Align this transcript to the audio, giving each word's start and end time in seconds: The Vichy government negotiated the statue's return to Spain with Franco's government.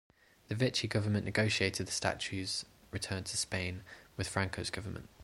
The 0.47 0.55
Vichy 0.55 0.87
government 0.87 1.25
negotiated 1.25 1.85
the 1.85 1.91
statue's 1.91 2.65
return 2.89 3.23
to 3.25 3.37
Spain 3.37 3.83
with 4.17 4.27
Franco's 4.27 4.71
government. 4.71 5.09